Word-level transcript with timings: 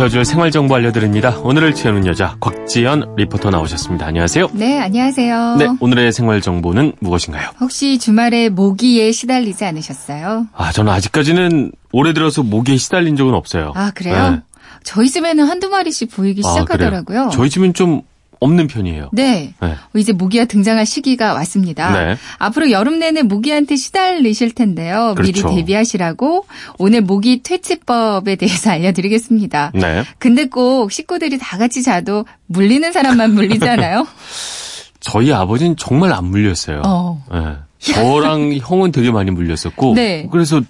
채워줄 0.00 0.24
생활 0.24 0.50
정보 0.50 0.76
알려드립니다. 0.76 1.38
오늘을 1.40 1.74
채우는 1.74 2.06
여자 2.06 2.34
곽지연 2.40 3.16
리포터 3.16 3.50
나오셨습니다. 3.50 4.06
안녕하세요. 4.06 4.48
네, 4.54 4.78
안녕하세요. 4.78 5.56
네, 5.58 5.68
오늘의 5.78 6.12
생활 6.12 6.40
정보는 6.40 6.94
무엇인가요? 7.00 7.50
혹시 7.60 7.98
주말에 7.98 8.48
모기에 8.48 9.12
시달리지 9.12 9.62
않으셨어요? 9.66 10.46
아, 10.54 10.72
저는 10.72 10.90
아직까지는 10.90 11.72
올해 11.92 12.14
들어서 12.14 12.42
모기에 12.42 12.78
시달린 12.78 13.14
적은 13.14 13.34
없어요. 13.34 13.72
아, 13.76 13.90
그래요? 13.90 14.30
네. 14.30 14.40
저희 14.84 15.10
집에는 15.10 15.44
한두 15.44 15.68
마리씩 15.68 16.10
보이기 16.12 16.40
아, 16.46 16.48
시작하더라고요. 16.48 17.04
그래요? 17.04 17.30
저희 17.34 17.50
집은 17.50 17.74
좀 17.74 18.00
없는 18.40 18.66
편이에요. 18.66 19.10
네. 19.12 19.52
네. 19.60 19.74
이제 19.94 20.12
모기가 20.12 20.46
등장할 20.46 20.86
시기가 20.86 21.34
왔습니다. 21.34 21.92
네. 21.92 22.16
앞으로 22.38 22.70
여름 22.70 22.98
내내 22.98 23.22
모기한테 23.22 23.76
시달리실 23.76 24.52
텐데요. 24.52 25.14
미리 25.16 25.32
그렇죠. 25.32 25.54
대비하시라고 25.54 26.46
오늘 26.78 27.02
모기 27.02 27.42
퇴치법에 27.42 28.36
대해서 28.36 28.70
알려드리겠습니다. 28.72 29.72
네. 29.74 30.04
근데 30.18 30.46
꼭 30.46 30.90
식구들이 30.90 31.38
다 31.38 31.58
같이 31.58 31.82
자도 31.82 32.24
물리는 32.46 32.90
사람만 32.92 33.34
물리잖아요. 33.34 34.06
저희 35.00 35.32
아버지는 35.32 35.76
정말 35.76 36.12
안 36.12 36.24
물렸어요. 36.26 36.82
어. 36.84 37.24
네. 37.32 37.56
저랑 37.80 38.52
형은 38.62 38.92
되게 38.92 39.10
많이 39.10 39.30
물렸었고, 39.30 39.94
네. 39.94 40.26
그래서 40.30 40.60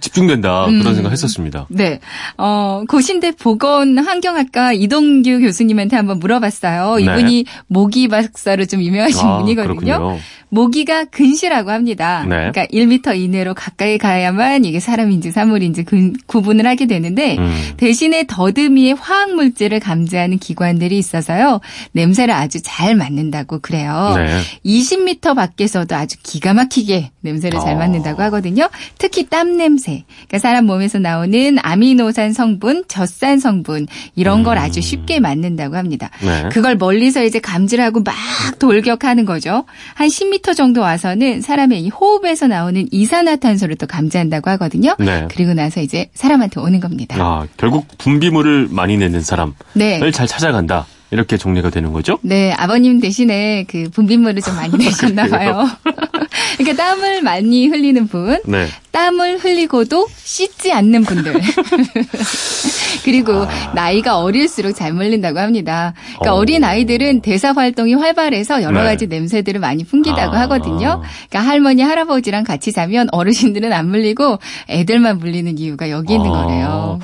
집중된다 0.00 0.66
음. 0.66 0.80
그런 0.80 0.94
생각 0.94 1.12
했었습니다. 1.12 1.66
네. 1.68 2.00
어, 2.38 2.82
고신대 2.88 3.32
보건 3.32 3.98
환경학과 3.98 4.72
이동규 4.72 5.40
교수님한테 5.40 5.96
한번 5.96 6.18
물어봤어요. 6.20 6.96
네. 6.96 7.02
이분이 7.02 7.44
모기 7.66 8.08
박사로 8.08 8.64
좀 8.66 8.82
유명하신 8.82 9.20
아, 9.26 9.38
분이거든요. 9.38 9.74
그렇군요. 9.74 10.18
모기가 10.48 11.04
근시라고 11.06 11.72
합니다. 11.72 12.22
네. 12.28 12.36
그러니까 12.52 12.66
1m 12.66 13.18
이내로 13.18 13.54
가까이 13.54 13.98
가야만 13.98 14.64
이게 14.64 14.78
사람인지 14.78 15.32
사물인지 15.32 15.82
근- 15.82 16.14
구분을 16.26 16.64
하게 16.64 16.86
되는데 16.86 17.36
음. 17.38 17.52
대신에 17.76 18.24
더듬이의 18.28 18.94
화학 18.94 19.34
물질을 19.34 19.80
감지하는 19.80 20.38
기관들이 20.38 20.96
있어서요. 20.96 21.60
냄새를 21.92 22.32
아주 22.32 22.60
잘 22.62 22.94
맡는다고 22.94 23.58
그래요. 23.62 24.14
네. 24.16 24.38
20m 24.64 25.34
밖에서도 25.34 25.92
아주 25.96 26.16
기가 26.22 26.53
막히게 26.54 27.10
냄새를 27.20 27.60
잘 27.60 27.74
어. 27.74 27.78
맡는다고 27.78 28.22
하거든요. 28.24 28.68
특히 28.98 29.26
땀 29.28 29.56
냄새. 29.56 30.04
그러니까 30.08 30.38
사람 30.38 30.66
몸에서 30.66 30.98
나오는 30.98 31.56
아미노산 31.60 32.32
성분, 32.32 32.84
젖산 32.88 33.38
성분 33.38 33.86
이런 34.14 34.42
걸 34.42 34.56
음. 34.56 34.62
아주 34.62 34.80
쉽게 34.80 35.20
맡는다고 35.20 35.76
합니다. 35.76 36.10
네. 36.22 36.48
그걸 36.50 36.76
멀리서 36.76 37.24
이제 37.24 37.38
감지를 37.40 37.84
하고 37.84 38.00
막 38.00 38.14
돌격하는 38.58 39.24
거죠. 39.24 39.64
한 39.94 40.08
10m 40.08 40.56
정도 40.56 40.80
와서는 40.80 41.40
사람의 41.40 41.82
이 41.82 41.88
호흡에서 41.88 42.46
나오는 42.46 42.86
이산화탄소를 42.90 43.76
또 43.76 43.86
감지한다고 43.86 44.50
하거든요. 44.50 44.94
네. 44.98 45.26
그리고 45.30 45.54
나서 45.54 45.80
이제 45.80 46.08
사람한테 46.14 46.60
오는 46.60 46.80
겁니다. 46.80 47.16
아, 47.20 47.46
결국 47.56 47.86
분비물을 47.98 48.68
많이 48.70 48.96
내는 48.96 49.20
사람을 49.20 49.54
네. 49.74 50.10
잘 50.10 50.26
찾아간다. 50.26 50.86
이렇게 51.10 51.36
정리가 51.36 51.70
되는 51.70 51.92
거죠? 51.92 52.18
네, 52.22 52.52
아버님 52.56 53.00
대신에 53.00 53.64
그 53.68 53.88
분비물을 53.90 54.42
좀 54.42 54.56
많이 54.56 54.76
내셨나 54.78 55.28
봐요. 55.28 55.68
그러니까 56.58 56.84
땀을 56.84 57.22
많이 57.22 57.68
흘리는 57.68 58.06
분, 58.08 58.40
네. 58.46 58.66
땀을 58.90 59.38
흘리고도 59.38 60.08
씻지 60.16 60.72
않는 60.72 61.02
분들. 61.02 61.34
그리고 63.04 63.42
아. 63.42 63.72
나이가 63.74 64.18
어릴수록 64.18 64.74
잘 64.74 64.92
물린다고 64.92 65.38
합니다. 65.38 65.94
그러니까 66.18 66.34
어. 66.34 66.38
어. 66.38 66.44
린 66.44 66.64
아이들은 66.64 67.20
대사 67.20 67.52
활동이 67.52 67.94
활발해서 67.94 68.62
여러 68.62 68.80
네. 68.80 68.84
가지 68.84 69.06
냄새들을 69.06 69.60
많이 69.60 69.84
풍기다고 69.84 70.34
아. 70.34 70.40
하거든요. 70.42 71.02
그러니까 71.28 71.40
할머니 71.40 71.82
할아버지랑 71.82 72.44
같이 72.44 72.72
자면 72.72 73.08
어르신들은 73.12 73.72
안 73.72 73.88
물리고 73.88 74.38
애들만 74.68 75.18
물리는 75.18 75.58
이유가 75.58 75.90
여기 75.90 76.14
있는 76.14 76.30
아. 76.30 76.42
거래요. 76.42 76.98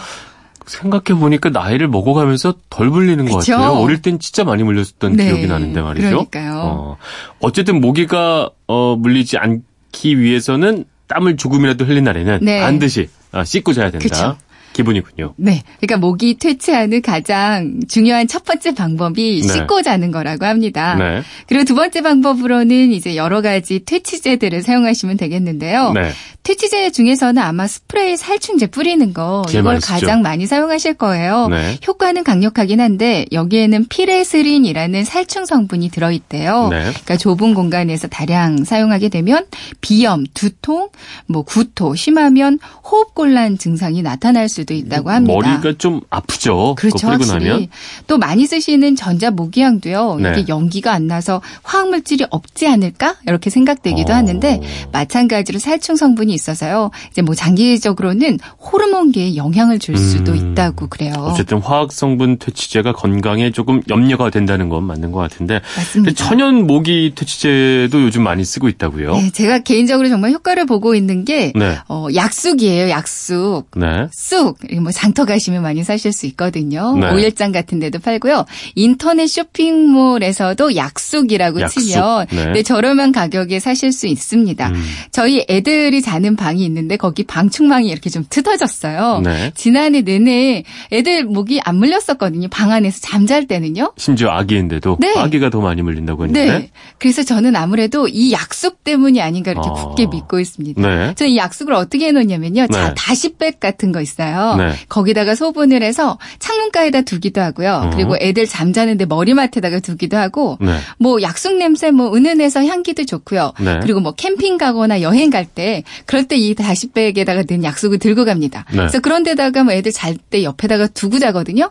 생각해 0.70 1.19
보니까 1.19 1.50
나이를 1.50 1.88
먹어가면서 1.88 2.54
덜 2.70 2.88
물리는 2.88 3.25
것 3.26 3.38
그쵸? 3.38 3.56
같아요. 3.56 3.72
어릴 3.72 4.00
땐 4.03 4.19
진짜 4.19 4.44
많이 4.44 4.62
물렸던 4.62 5.16
네, 5.16 5.25
기억이 5.26 5.47
나는데 5.47 5.82
말이죠. 5.82 6.08
그러니까요. 6.08 6.60
어, 6.64 6.97
어쨌든 7.41 7.81
모기가 7.81 8.50
어, 8.69 8.97
물리지 8.97 9.36
않기 9.36 10.20
위해서는 10.20 10.84
땀을 11.08 11.36
조금이라도 11.36 11.84
흘린 11.84 12.04
날에는 12.04 12.38
네. 12.42 12.60
반드시 12.60 13.08
아, 13.32 13.44
씻고 13.44 13.72
자야 13.72 13.91
된다. 13.91 14.08
그쵸. 14.08 14.36
기분이군요. 14.80 15.34
네. 15.36 15.62
그러니까 15.80 15.96
모기 15.98 16.34
퇴치하는 16.34 17.02
가장 17.02 17.80
중요한 17.88 18.26
첫 18.26 18.44
번째 18.44 18.74
방법이 18.74 19.42
네. 19.42 19.52
씻고 19.52 19.82
자는 19.82 20.10
거라고 20.10 20.46
합니다. 20.46 20.94
네. 20.96 21.22
그리고 21.46 21.64
두 21.64 21.74
번째 21.74 22.02
방법으로는 22.02 22.92
이제 22.92 23.16
여러 23.16 23.42
가지 23.42 23.80
퇴치제들을 23.84 24.62
사용하시면 24.62 25.16
되겠는데요. 25.16 25.92
네. 25.92 26.10
퇴치제 26.42 26.90
중에서는 26.90 27.40
아마 27.40 27.66
스프레이 27.66 28.16
살충제 28.16 28.69
뿌리는 28.69 29.12
거 29.12 29.42
이걸. 29.50 29.78
가장 29.80 30.22
많이 30.22 30.46
사용하실 30.46 30.94
거예요. 30.94 31.48
네. 31.48 31.78
효과는 31.86 32.24
강력하긴 32.24 32.80
한데 32.80 33.26
여기에는 33.30 33.86
피레스린이라는 33.88 35.04
살충 35.04 35.44
성분이 35.44 35.90
들어 35.90 36.10
있대요. 36.10 36.69
네. 36.70 36.80
그러니까 36.80 37.16
좁은 37.16 37.54
공간에서 37.54 38.08
다량 38.08 38.64
사용하게 38.64 39.10
되면 39.10 39.46
비염, 39.80 40.24
두통, 40.34 40.88
뭐 41.26 41.42
구토, 41.42 41.94
심하면 41.94 42.58
호흡 42.84 43.14
곤란 43.14 43.58
증상이 43.58 44.02
나타날 44.02 44.48
수도 44.48 44.69
있다고 44.75 45.10
합니다. 45.10 45.32
머리가 45.34 45.78
좀 45.78 46.00
아프죠. 46.10 46.75
그렇죠. 46.76 47.06
뿌리고. 47.08 47.25
나면. 47.25 47.69
또 48.06 48.19
많이 48.19 48.47
쓰시는 48.47 48.97
전자 48.97 49.31
모기향도요. 49.31 50.16
네. 50.20 50.32
이게 50.36 50.44
연기가 50.48 50.92
안 50.92 51.06
나서 51.06 51.41
화학 51.62 51.88
물질이 51.91 52.26
없지 52.31 52.66
않을까 52.66 53.16
이렇게 53.26 53.50
생각되기도 53.50 54.12
어. 54.12 54.16
하는데 54.16 54.60
마찬가지로 54.92 55.58
살충 55.58 55.97
성분이 55.97 56.32
있어서요. 56.32 56.91
이제 57.10 57.22
뭐 57.22 57.34
장기적으로는 57.34 58.38
호르몬계에 58.60 59.36
영향을 59.36 59.78
줄 59.78 59.97
수도 59.97 60.32
음. 60.32 60.36
있다고 60.53 60.88
그래요. 60.88 61.12
어쨌든 61.19 61.58
화학 61.58 61.92
성분 61.92 62.38
퇴치제가 62.38 62.92
건강에 62.92 63.50
조금 63.50 63.82
염려가 63.88 64.31
된다는 64.31 64.69
건 64.69 64.84
맞는 64.84 65.12
것 65.12 65.19
같은데 65.19 65.60
맞습니다. 65.76 66.14
천연 66.14 66.66
모기 66.66 67.12
퇴치제도 67.14 68.02
요즘 68.02 68.22
많이 68.22 68.44
쓰고 68.44 68.69
있다고요. 68.69 69.12
네, 69.16 69.31
제가 69.31 69.60
개인적으로 69.60 70.08
정말 70.08 70.32
효과를 70.32 70.66
보고 70.66 70.94
있는 70.94 71.25
게 71.25 71.52
네. 71.54 71.78
어, 71.88 72.06
약쑥이에요. 72.14 72.91
약쑥. 72.91 73.70
네. 73.76 74.06
쑥, 74.10 74.50
이거 74.71 74.81
뭐 74.81 74.93
장터 74.93 75.25
가시면 75.25 75.62
많이 75.62 75.84
사실 75.84 76.12
수 76.12 76.27
있거든요. 76.27 76.97
네. 76.97 77.11
오일장 77.12 77.53
같은 77.53 77.78
데도 77.78 77.99
팔고요. 77.99 78.47
인터넷 78.75 79.27
쇼핑몰에서도 79.27 80.77
약쑥이라고 80.77 81.61
약쑥, 81.61 81.83
치면 81.83 82.27
네. 82.31 82.53
네, 82.53 82.62
저렴한 82.62 83.12
가격에 83.12 83.61
사실 83.61 83.93
수 83.93 84.06
있습니다. 84.06 84.69
음. 84.69 84.83
저희 85.11 85.44
애들이 85.49 86.03
자는 86.03 86.37
방이 86.37 86.65
있는데 86.65 86.97
거기 86.97 87.25
방충망이 87.25 87.88
이렇게 87.88 88.11
좀 88.11 88.25
트어졌어요. 88.28 89.21
네. 89.25 89.53
지난해 89.55 90.03
내내 90.03 90.65
애들 90.93 91.25
목이 91.25 91.61
안 91.65 91.77
물렸었거든요. 91.77 92.49
방 92.49 92.72
안에서 92.72 92.99
잠잘 93.00 93.47
때는요. 93.47 93.93
심지어 93.97 94.31
아기인데도 94.31 94.97
네. 95.00 95.15
아기가 95.17 95.50
더 95.50 95.61
많이 95.61 95.82
물린다고 95.82 96.25
했는데. 96.25 96.59
네. 96.59 96.71
그래서 96.99 97.22
저는 97.22 97.56
아무래도 97.56 98.09
이 98.09 98.32
약쑥 98.32 98.84
때문이 98.84 99.21
아닌가 99.21 99.50
이렇게 99.50 99.69
아. 99.69 99.72
굳게 99.72 100.06
믿고 100.06 100.41
있습니다. 100.41 100.81
네. 100.81 101.15
저는 101.15 101.32
이 101.32 101.37
약쑥을 101.37 101.75
어떻게 101.75 102.09
해놓냐면요. 102.09 102.67
자, 102.69 102.88
네. 102.88 102.94
다시백 102.97 103.61
같은 103.61 103.93
거 103.93 104.00
있어요. 104.00 104.39
네. 104.56 104.72
거기다가 104.88 105.34
소분을 105.34 105.82
해서 105.82 106.18
창문가에다 106.38 107.02
두기도 107.02 107.40
하고요. 107.40 107.82
어. 107.86 107.90
그리고 107.90 108.16
애들 108.20 108.46
잠자는데 108.46 109.06
머리맡에다가 109.06 109.80
두기도 109.80 110.16
하고 110.16 110.58
네. 110.60 110.76
뭐 110.98 111.22
약쑥 111.22 111.56
냄새 111.56 111.90
뭐 111.90 112.14
은은해서 112.14 112.64
향기도 112.64 113.04
좋고요. 113.04 113.52
네. 113.60 113.80
그리고 113.82 114.00
뭐 114.00 114.12
캠핑 114.12 114.58
가거나 114.58 115.00
여행 115.02 115.30
갈 115.30 115.46
때 115.46 115.82
그럴 116.06 116.24
때 116.28 116.36
이 116.40 116.54
다시백에다가 116.54 117.42
든 117.42 117.62
약쑥을 117.64 117.98
들고 117.98 118.24
갑니다. 118.24 118.64
네. 118.70 118.76
그래서 118.78 119.00
그런 119.00 119.22
데다가 119.22 119.62
뭐 119.64 119.72
애들 119.74 119.92
잘 119.92 120.16
때 120.16 120.42
옆에다가 120.44 120.86
두고 120.86 121.18
자거든요. 121.18 121.70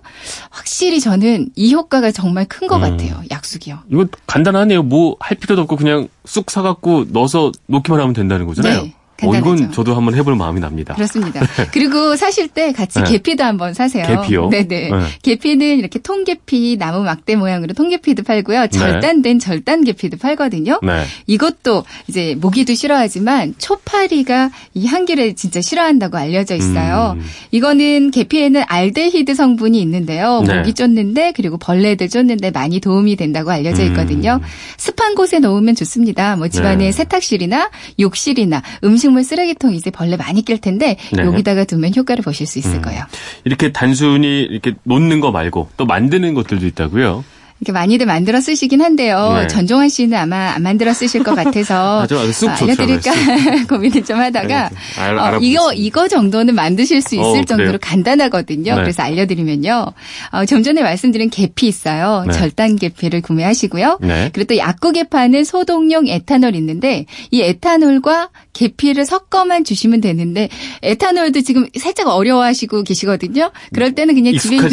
확실히 0.50 1.00
저는 1.00 1.50
이 1.56 1.74
효과가 1.74 2.12
정말 2.12 2.46
큰것 2.46 2.78
음. 2.78 2.81
같아요. 2.81 3.22
약쑥이요. 3.31 3.80
이거 3.91 4.06
간단하네요. 4.28 4.84
뭐 4.84 5.16
할 5.19 5.38
필요도 5.38 5.62
없고 5.63 5.75
그냥 5.75 6.07
쑥 6.25 6.50
사갖고 6.51 7.06
넣어서 7.10 7.51
놓기만 7.68 8.00
하면 8.00 8.13
된다는 8.13 8.45
거잖아요. 8.48 8.81
네, 8.83 8.94
어, 9.24 9.36
이건. 9.36 9.71
저도 9.71 9.95
한번 9.95 10.16
해볼 10.16 10.36
마음이 10.36 10.60
납니다. 10.60 10.94
그렇습니다. 10.94 11.42
그리고 11.74 12.16
사실 12.16 12.48
때 12.48 12.71
같이 12.71 13.00
네. 13.01 13.12
계피도 13.12 13.44
한번 13.44 13.74
사세요. 13.74 14.06
계피요? 14.06 14.50
네네. 14.50 14.68
네. 14.68 14.89
계피는 15.21 15.77
이렇게 15.80 16.00
통계피 16.00 16.77
나무 16.77 17.04
막대 17.04 17.36
모양으로 17.36 17.74
통계피도 17.74 18.24
팔고요. 18.24 18.68
절단된 18.68 19.39
절단 19.39 19.83
계피도 19.83 20.18
팔거든요. 20.18 20.80
네. 20.83 21.04
이것도 21.27 21.83
이제 22.07 22.36
모기도 22.39 22.74
싫어하지만 22.74 23.56
초파리가 23.57 24.51
이 24.74 24.86
향기를 24.86 25.36
진짜 25.36 25.62
싫어한다고 25.62 26.18
알려져 26.18 26.56
있어요. 26.56 27.15
음. 27.18 27.25
이거는 27.51 28.12
계피에는 28.12 28.63
알데히드 28.68 29.36
성분이 29.36 29.81
있는데요. 29.81 30.44
네. 30.45 30.57
모기 30.57 30.74
쫓는데 30.74 31.33
그리고 31.36 31.57
벌레들 31.57 32.10
쫓는데 32.10 32.51
많이 32.51 32.80
도움이 32.80 33.15
된다고 33.15 33.51
알려져 33.51 33.83
있거든요. 33.86 34.39
음. 34.42 34.48
습한 34.77 35.15
곳에 35.15 35.39
놓으면 35.39 35.75
좋습니다. 35.75 36.36
뭐 36.36 36.48
집안의 36.48 36.77
네. 36.77 36.92
세탁실이나 36.92 37.69
욕실이나 38.00 38.62
음식 38.83 39.09
물 39.12 39.24
쓰레기통 39.24 39.74
이제 39.74 39.92
벌레 39.92 40.18
많이 40.18 40.44
낄 40.44 40.60
텐데 40.60 40.98
네. 41.14 41.24
여기다가 41.24 41.64
두면 41.66 41.94
효과를 41.96 42.24
보실 42.24 42.48
수 42.48 42.60
있을 42.60 42.76
음. 42.76 42.82
거예요. 42.82 43.04
이렇게 43.44 43.72
단순히 43.72 44.42
이렇게 44.42 44.74
놓는 44.84 45.20
거 45.20 45.32
말고 45.32 45.70
또 45.78 45.86
만드는 45.86 46.34
것들도 46.34 46.66
있다고요. 46.66 47.24
이렇게 47.60 47.74
많이들 47.74 48.06
만들어 48.06 48.40
쓰시긴 48.40 48.82
한데요. 48.82 49.34
네. 49.42 49.48
전종환 49.48 49.90
씨는 49.90 50.18
아마 50.18 50.52
안 50.54 50.64
만들어 50.64 50.94
쓰실 50.94 51.24
것 51.24 51.36
같아서 51.36 52.08
좋더라고요, 52.08 52.66
알려드릴까 52.88 53.66
고민을 53.68 54.04
좀 54.06 54.18
하다가 54.20 54.70
알- 54.98 55.18
어. 55.18 55.40
이거 55.42 55.74
이거 55.74 56.08
정도는 56.08 56.56
만드실 56.56 57.02
수 57.02 57.16
있을 57.16 57.42
어? 57.42 57.46
정도로 57.46 57.78
간단하거든요. 57.82 58.76
네. 58.76 58.82
그래서 58.82 59.04
알려드리면요. 59.04 59.86
어, 60.32 60.46
좀 60.46 60.64
전에 60.64 60.82
말씀드린 60.82 61.30
계피 61.30 61.68
있어요. 61.68 62.24
네. 62.28 62.34
절단 62.34 62.78
계피를 62.78 63.22
구매하시고요. 63.22 64.00
네. 64.02 64.30
그리고 64.34 64.54
또 64.54 64.58
약국에 64.58 65.04
파는 65.04 65.44
소독용 65.44 66.08
에탄올 66.08 66.56
있는데 66.56 67.06
이 67.32 67.42
에탄올과 67.42 68.30
계피를 68.54 69.06
섞어만 69.06 69.64
주시면 69.64 70.02
되는데 70.02 70.48
에탄올도 70.82 71.42
지금 71.42 71.68
살짝 71.78 72.08
어려워하시고 72.08 72.84
계시거든요. 72.84 73.52
그럴 73.74 73.94
때는 73.96 74.16
그냥 74.16 74.38
집에 74.38 74.56
있는. 74.56 74.70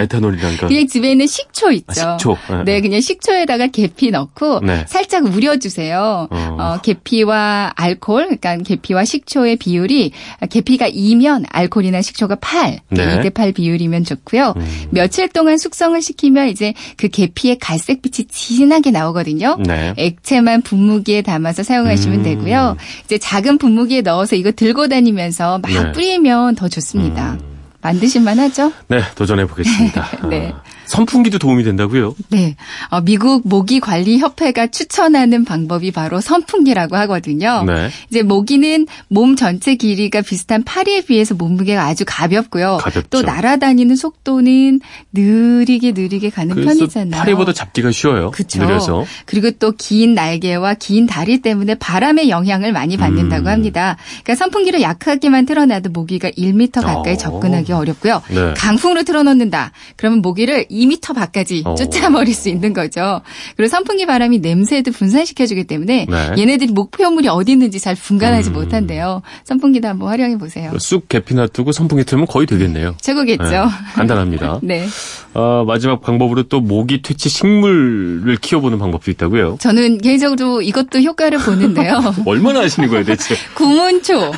에탄올이란 0.00 0.56
건. 0.58 0.68
그냥 0.68 0.86
집에 0.86 1.10
있는 1.12 1.26
식초 1.26 1.70
있죠. 1.72 2.02
아, 2.02 2.16
식초. 2.26 2.36
네. 2.48 2.64
네, 2.64 2.80
그냥 2.80 3.00
식초에다가 3.00 3.68
계피 3.68 4.10
넣고 4.10 4.60
네. 4.60 4.84
살짝 4.88 5.24
우려주세요. 5.24 6.28
어. 6.30 6.56
어, 6.58 6.80
계피와 6.82 7.72
알코올, 7.76 8.24
그러니까 8.24 8.56
계피와 8.56 9.04
식초의 9.04 9.56
비율이 9.56 10.12
계피가 10.50 10.90
2면 10.90 11.44
알코올이나 11.48 12.02
식초가 12.02 12.36
8, 12.36 12.80
네. 12.90 13.18
2대 13.18 13.32
8 13.32 13.52
비율이면 13.52 14.04
좋고요. 14.04 14.54
음. 14.56 14.86
며칠 14.90 15.28
동안 15.28 15.58
숙성을 15.58 16.00
시키면 16.00 16.48
이제 16.48 16.74
그 16.96 17.08
계피의 17.08 17.58
갈색빛이 17.58 18.28
진하게 18.28 18.90
나오거든요. 18.90 19.56
네. 19.64 19.94
액체만 19.96 20.62
분무기에 20.62 21.22
담아서 21.22 21.62
사용하시면 21.62 22.20
음. 22.20 22.22
되고요. 22.22 22.76
이제 23.04 23.18
작은 23.18 23.58
분무기에 23.58 24.02
넣어서 24.02 24.36
이거 24.36 24.50
들고 24.50 24.88
다니면서 24.88 25.58
막 25.58 25.70
네. 25.70 25.92
뿌리면 25.92 26.54
더 26.56 26.68
좋습니다. 26.68 27.32
음. 27.32 27.56
만드실만 27.82 28.38
하죠? 28.40 28.72
네, 28.88 29.00
도전해 29.14 29.46
보겠습니다. 29.46 30.26
네. 30.28 30.52
아, 30.52 30.62
선풍기도 30.86 31.38
도움이 31.38 31.64
된다고요? 31.64 32.14
네. 32.30 32.56
어, 32.90 33.00
미국 33.00 33.46
모기 33.46 33.80
관리 33.80 34.18
협회가 34.18 34.66
추천하는 34.66 35.44
방법이 35.44 35.90
바로 35.92 36.20
선풍기라고 36.20 36.96
하거든요. 36.96 37.64
네. 37.66 37.90
이제 38.10 38.22
모기는 38.22 38.86
몸 39.08 39.36
전체 39.36 39.74
길이가 39.76 40.20
비슷한 40.22 40.62
파리에 40.64 41.02
비해서 41.02 41.34
몸무게가 41.34 41.84
아주 41.84 42.04
가볍고요. 42.06 42.78
가볍죠. 42.80 43.08
또 43.10 43.22
날아다니는 43.22 43.96
속도는 43.96 44.80
느리게 45.12 45.92
느리게 45.92 46.30
가는 46.30 46.54
편이잖아요. 46.54 47.20
파리보다 47.20 47.52
잡기가 47.52 47.90
쉬워요. 47.92 48.30
그쵸. 48.30 48.60
느려서. 48.64 49.04
그리고 49.26 49.50
또 49.52 49.72
긴 49.78 50.14
날개와 50.14 50.74
긴 50.74 51.06
다리 51.06 51.38
때문에 51.38 51.74
바람의 51.76 52.28
영향을 52.30 52.72
많이 52.72 52.96
받는다고 52.96 53.44
음. 53.44 53.48
합니다. 53.48 53.96
그러니까 54.24 54.34
선풍기를 54.34 54.80
약하게만 54.82 55.46
틀어놔도 55.46 55.90
모기가 55.90 56.30
1m 56.30 56.82
가까이 56.82 57.12
어. 57.12 57.16
접근하기 57.16 57.72
어렵고요. 57.72 58.22
네. 58.30 58.54
강풍으로 58.56 59.02
틀어놓는다. 59.04 59.72
그러면 59.96 60.22
모기를 60.22 60.66
2m 60.84 61.14
밖까지 61.14 61.62
어. 61.64 61.74
쫓아버릴 61.74 62.34
수 62.34 62.48
있는 62.48 62.72
거죠. 62.72 63.20
그리고 63.56 63.68
선풍기 63.70 64.06
바람이 64.06 64.38
냄새도 64.40 64.92
분산시켜주기 64.92 65.64
때문에 65.64 66.06
네. 66.08 66.34
얘네들이 66.38 66.72
목표물이 66.72 67.28
어디 67.28 67.52
있는지 67.52 67.80
잘 67.80 67.94
분간하지 67.94 68.50
음. 68.50 68.54
못한대요. 68.54 69.22
선풍기도 69.44 69.88
한번 69.88 70.08
활용해 70.08 70.38
보세요. 70.38 70.72
쑥 70.78 71.08
계피 71.08 71.34
놔두고 71.34 71.72
선풍기 71.72 72.04
틀면 72.04 72.26
거의 72.26 72.46
되겠네요. 72.46 72.94
최고겠죠. 73.00 73.44
네, 73.44 73.66
간단합니다. 73.94 74.60
네. 74.64 74.86
어, 75.34 75.64
마지막 75.66 76.00
방법으로 76.00 76.44
또 76.44 76.60
모기 76.60 77.02
퇴치 77.02 77.28
식물을 77.28 78.36
키워보는 78.40 78.78
방법도 78.78 79.10
있다고요. 79.10 79.58
저는 79.60 79.98
개인적으로 79.98 80.62
이것도 80.62 81.00
효과를 81.00 81.38
보는데요. 81.38 82.00
얼마나 82.26 82.60
하시는 82.60 82.88
거예요, 82.88 83.04
대체? 83.04 83.34
구문초. 83.54 84.32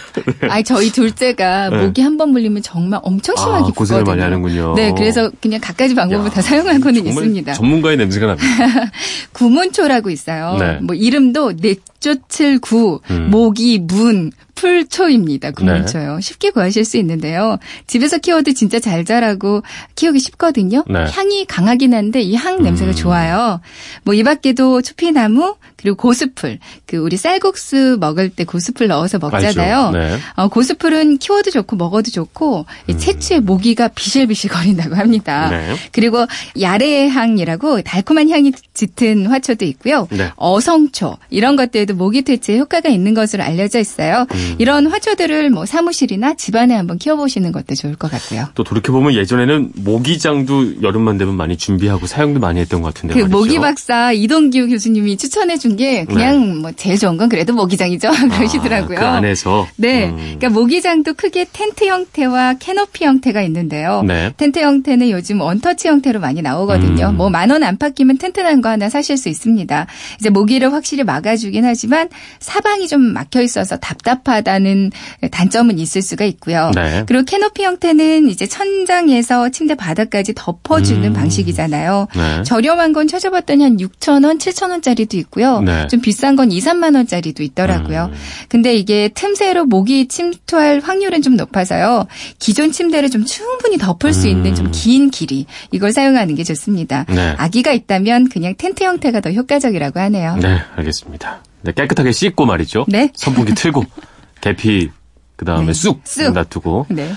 아니 0.49 0.65
저희 0.65 0.91
둘째가 0.91 1.71
네. 1.71 1.85
모기 1.87 2.03
한 2.03 2.19
번 2.19 2.31
물리면 2.31 2.63
정말 2.63 2.99
엄청 3.05 3.37
심하게 3.37 3.67
아, 3.69 3.73
고생을. 3.73 4.03
많이 4.03 4.21
하는군요. 4.21 4.75
네, 4.75 4.93
그래서 4.97 5.31
그냥 5.41 5.61
갖가지 5.61 5.95
방법을 5.95 6.28
야, 6.29 6.33
다 6.33 6.43
사용하고는 6.43 7.07
있습니다. 7.07 7.53
전문가의 7.55 7.97
냄새가 7.97 8.27
납니다. 8.27 8.47
구문초라고 9.33 10.11
있어요. 10.11 10.57
네. 10.59 10.79
뭐 10.81 10.95
이름도 10.95 11.57
넷 11.57 11.81
조칠 12.01 12.59
구, 12.61 13.01
음. 13.11 13.31
모기 13.31 13.79
문, 13.79 14.31
풀초입니다. 14.55 15.53
구문초요. 15.53 16.19
쉽게 16.21 16.51
구하실 16.51 16.85
수 16.85 16.97
있는데요. 16.97 17.59
집에서 17.87 18.19
키워도 18.19 18.55
진짜 18.55 18.81
잘 18.81 19.05
자라고 19.05 19.63
키우기 19.95 20.19
쉽거든요. 20.19 20.85
네. 20.89 21.05
향이 21.09 21.45
강하긴 21.47 21.95
한데 21.95 22.21
이 22.23 22.35
향 22.35 22.63
냄새가 22.63 22.91
음. 22.91 22.95
좋아요. 22.95 23.61
뭐 24.05 24.15
이 24.15 24.23
밖에도 24.25 24.83
추피나무 24.83 25.55
그리고 25.77 25.97
고수풀. 25.97 26.59
그 26.87 26.97
우리 26.97 27.17
쌀국수 27.17 27.99
먹을 28.01 28.31
때 28.31 28.43
고수풀 28.45 28.89
넣어서 28.89 29.19
먹잖아요. 29.19 29.91
네. 29.93 30.19
어, 30.35 30.49
고수풀은 30.49 31.19
키워도 31.19 31.53
좋고 31.53 31.77
먹어도 31.77 32.11
좋고 32.11 32.67
이 32.89 32.99
채취에 32.99 33.39
모기가 33.39 33.87
비실비실 33.89 34.51
거린다고 34.51 34.97
합니다. 34.97 35.47
음. 35.47 35.51
네. 35.51 35.77
그리고 35.93 36.27
야레 36.61 37.09
향이라고 37.11 37.83
달콤한 37.83 38.29
향이 38.29 38.53
짙은 38.75 39.27
화초도 39.27 39.65
있고요. 39.67 40.09
네. 40.11 40.33
어성초 40.35 41.17
이런 41.31 41.55
것들 41.55 41.87
도 41.89 41.95
모기 41.95 42.23
퇴치에 42.23 42.59
효과가 42.59 42.89
있는 42.89 43.15
것으로 43.15 43.43
알려져 43.43 43.79
있어요. 43.81 44.27
음. 44.33 44.55
이런 44.59 44.87
화초들을 44.87 45.51
뭐 45.51 45.67
사무실이나 45.67 46.35
집안에 46.35 46.75
한번 46.75 46.99
키워보시는 46.99 47.51
것도 47.53 47.75
좋을 47.75 47.97
것 47.97 48.11
같고요. 48.11 48.49
또 48.55 48.63
돌이켜보면 48.63 49.15
예전에는 49.15 49.73
모기장도 49.77 50.83
여름만 50.83 51.17
되면 51.19 51.35
많이 51.35 51.57
준비하고 51.57 52.07
사용도 52.07 52.41
많이 52.41 52.61
했던 52.61 52.83
것 52.83 52.93
같은데 52.93 53.15
그 53.15 53.21
말이죠. 53.21 53.37
모기 53.37 53.59
박사 53.59 54.13
이동규 54.13 54.69
교수님이 54.69 55.17
추천해 55.17 55.57
준 55.57 55.79
게 55.79 56.05
그냥 56.07 56.59
뭐 56.61 56.73
제일 56.73 56.99
좋은 56.99 57.17
건 57.17 57.29
그래도 57.29 57.53
모기장이죠 57.53 58.11
그러시더라고요. 58.35 58.99
아, 58.99 59.01
그 59.01 59.07
안에서. 59.07 59.69
네, 59.77 60.09
음. 60.09 60.17
그러니까 60.17 60.49
모기장도 60.49 61.15
크게 61.15 61.47
텐트 61.53 61.85
형태와 61.87 62.55
캐노피 62.55 63.05
형태가 63.05 63.43
있는데요. 63.43 64.03
네. 64.03 64.33
텐트 64.37 64.59
형태는 64.59 65.11
요즘 65.11 65.41
원터치 65.41 65.87
형태로 65.87 66.19
많이 66.19 66.43
나오거든요. 66.43 67.11
음. 67.11 67.17
뭐만 67.17 67.51
원 67.51 67.63
안팎이면 67.63 68.19
튼튼한 68.19 68.61
거 68.61 68.71
하나 68.71 68.89
사실 68.89 69.17
수 69.17 69.29
있습니다. 69.29 69.87
이제 70.19 70.31
모기를 70.31 70.73
확실히 70.73 71.05
막아주긴 71.05 71.65
하지 71.65 71.78
만 71.87 72.09
사방이 72.41 72.89
좀 72.89 73.01
막혀 73.01 73.43
있어서 73.43 73.77
답답하다는 73.77 74.91
단점은 75.31 75.79
있을 75.79 76.03
수가 76.03 76.25
있고요. 76.25 76.71
네. 76.75 77.05
그리고 77.07 77.25
캐노피 77.25 77.63
형태는 77.63 78.29
이제 78.29 78.47
천장에서 78.47 79.51
침대 79.51 79.75
바닥까지 79.75 80.35
덮어주는 80.35 81.05
음. 81.05 81.13
방식이잖아요. 81.13 82.09
네. 82.15 82.43
저렴한 82.43 82.93
건 82.93 83.09
찾아봤더니 83.09 83.63
한 83.63 83.77
6천 83.77 84.25
원, 84.25 84.39
7천 84.39 84.71
원짜리도 84.71 85.17
있고요. 85.19 85.61
네. 85.61 85.87
좀 85.89 86.01
비싼 86.01 86.37
건 86.37 86.51
2, 86.51 86.61
3만 86.61 86.95
원짜리도 86.95 87.43
있더라고요. 87.43 88.11
음. 88.13 88.19
근데 88.49 88.75
이게 88.75 89.09
틈새로 89.15 89.65
모기 89.67 90.09
침투할 90.09 90.81
확률은 90.81 91.23
좀 91.23 91.37
높아서요. 91.37 92.07
기존 92.39 92.73
침대를 92.73 93.11
좀 93.11 93.25
충분히 93.25 93.79
덮을 93.79 94.13
수 94.13 94.29
있는 94.29 94.55
좀긴 94.55 95.11
길이 95.11 95.47
이걸 95.71 95.93
사용하는 95.93 96.35
게 96.35 96.45
좋습니다. 96.45 97.07
음. 97.11 97.15
네. 97.15 97.35
아기가 97.37 97.73
있다면 97.73 98.29
그냥 98.29 98.55
텐트 98.57 98.85
형태가 98.85 99.21
더 99.21 99.31
효과적이라고 99.31 100.01
하네요. 100.01 100.37
네, 100.37 100.59
알겠습니다. 100.77 101.43
네, 101.63 101.73
깨끗하게 101.73 102.13
씻고 102.13 102.47
말이죠. 102.47 102.85
네. 102.89 103.11
선풍기 103.15 103.55
틀고 103.55 103.85
계피 104.41 104.91
그다음에 105.37 105.67
네. 105.67 105.73
쑥, 105.73 106.01
쑥. 106.05 106.33
놔두고 106.33 106.87
네. 106.91 107.13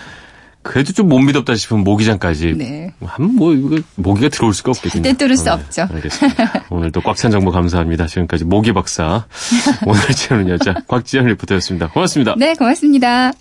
그래도 0.63 0.93
좀 0.93 1.07
못 1.09 1.17
믿었다 1.19 1.55
싶으면 1.55 1.83
모기장까지 1.83 2.53
네. 2.55 2.93
한 3.03 3.35
뭐 3.35 3.53
이거 3.53 3.79
모기가 3.95 4.29
들어올 4.29 4.53
수가 4.53 4.71
없겠군요. 4.71 5.03
절대 5.03 5.17
뚫을 5.17 5.35
수 5.37 5.45
네, 5.45 5.49
없죠. 5.51 5.87
알겠습니다. 5.91 6.65
오늘도 6.69 7.01
꽉 7.01 7.15
찬 7.15 7.31
정보 7.31 7.49
감사합니다. 7.51 8.05
지금까지 8.07 8.45
모기 8.45 8.71
박사 8.71 9.25
오늘 9.87 10.01
채우는 10.01 10.49
여자 10.49 10.73
곽지연 10.87 11.25
리포터였습니다. 11.27 11.87
고맙습니다. 11.89 12.35
네, 12.37 12.53
고맙습니다. 12.53 13.31